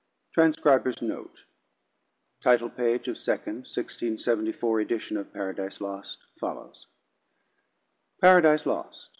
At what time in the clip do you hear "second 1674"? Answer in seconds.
3.19-4.79